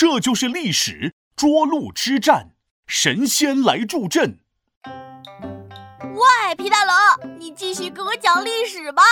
[0.00, 2.52] 这就是历史涿鹿之战，
[2.86, 4.38] 神仙来助阵。
[4.86, 9.02] 喂，皮大龙，你继续给我讲历史吧。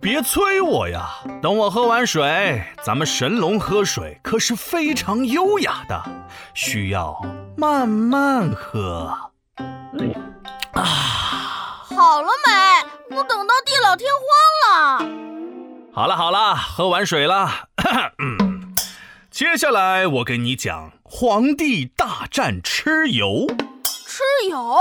[0.00, 1.04] 别催我呀，
[1.42, 2.62] 等我喝完水。
[2.84, 6.00] 咱们神龙喝水可是非常优雅的，
[6.54, 7.20] 需要
[7.56, 9.32] 慢慢喝。
[10.74, 13.16] 啊，好了没？
[13.16, 14.08] 我等到地老天
[14.62, 15.92] 荒了。
[15.92, 17.50] 好了好了，喝完水了。
[19.36, 23.46] 接下来我给你讲皇帝大战蚩尤。
[23.84, 24.80] 蚩尤？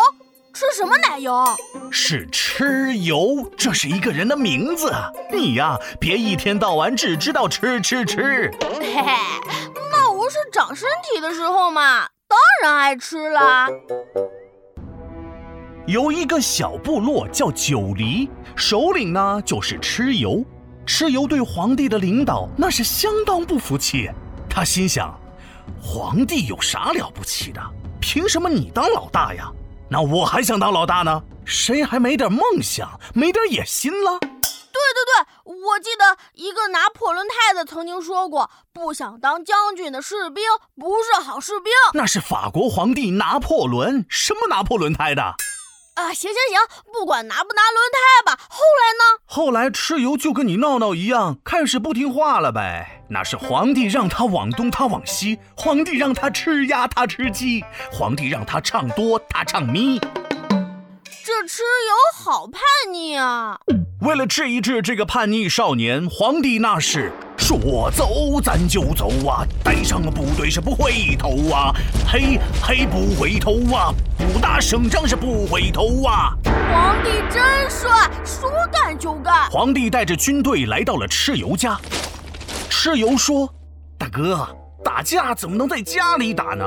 [0.53, 1.43] 吃什么奶油？
[1.91, 4.93] 是蚩尤，这是一个人的名字。
[5.29, 8.49] 你呀，别一天到晚只知道吃吃吃。
[8.79, 9.11] 嘿嘿，
[9.91, 13.67] 那我是长身体的时候嘛，当然爱吃啦。
[15.85, 20.45] 有一个小部落叫九黎，首领呢就是蚩尤。
[20.87, 24.09] 蚩尤对皇帝的领导那是相当不服气。
[24.55, 25.13] 他心想，
[25.83, 27.61] 皇帝有啥了不起的？
[27.99, 29.51] 凭什么你当老大呀？
[29.89, 31.21] 那我还想当老大呢？
[31.43, 34.17] 谁还没点梦想，没点野心了？
[34.21, 35.03] 对对
[35.43, 40.41] 对，我记得一个拿破仑太太曾经说过：“不想当将军的士兵
[40.79, 45.35] 不是好士兵。”那是法国皇帝拿破仑，什么拿破仑胎的？
[45.95, 48.37] 啊，行行行，不管拿不拿轮胎吧。
[48.49, 49.21] 后来呢？
[49.25, 53.01] 后来蚩尤就跟你闹闹一样，开始不听话了呗。
[53.09, 57.61] 那是皇帝让他往东，他往西；皇帝让他吃鸭，他吃鸡；
[57.93, 59.97] 皇帝让他唱多，他唱咪。
[61.23, 63.57] 这蚩尤好叛逆啊！
[64.05, 71.73] 为了治一治这个叛逆少年，皇帝那是说走咱就走啊，带上部队是不回头啊，
[72.07, 76.37] 嘿嘿不回头啊，不打胜仗是不回头啊。
[76.71, 79.49] 皇帝真帅，说干就干。
[79.49, 81.75] 皇帝带着军队来到了蚩尤家，
[82.69, 83.51] 蚩尤说
[83.97, 84.47] ：“大哥，
[84.83, 86.63] 打架怎么能在家里打呢？”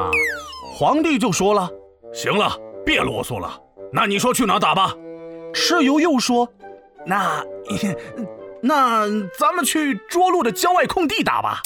[0.75, 1.71] 皇帝就说了
[2.13, 2.53] ：“行了，
[2.85, 3.57] 别啰嗦了。”
[3.95, 4.93] 那你说去哪打吧？
[5.55, 6.47] 蚩尤又说
[7.07, 7.43] ：“那，
[8.63, 9.07] 那
[9.39, 11.63] 咱们去涿鹿的郊外空地打吧。”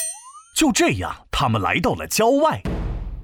[0.54, 2.60] 就这样，他们来到了郊外。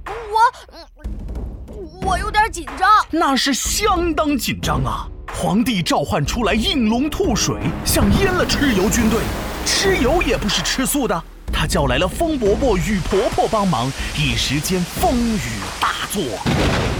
[0.07, 2.89] 我，我有点紧张。
[3.11, 5.07] 那是相当紧张啊！
[5.35, 9.21] 皇帝召唤出来应龙吐水，想淹了蚩尤军队。
[9.67, 16.23] 蚩尤也不是吃素的，他叫来了风伯伯、雨婆婆帮忙，一时间风雨大作。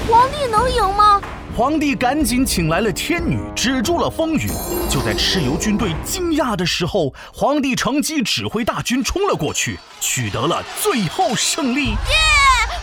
[0.09, 1.21] 皇帝能赢吗？
[1.59, 4.47] 皇帝赶紧请来了天女，止住了风雨。
[4.89, 11.87] 就在蚩尤军队惊讶的时候，皇帝乘机指挥大军冲了过去，取得了最后胜利。
[11.87, 11.97] 耶！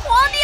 [0.03, 0.35] 皇帝